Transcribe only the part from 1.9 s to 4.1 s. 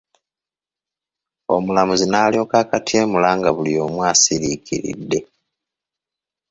n’alyoka akatyemula nga buli omu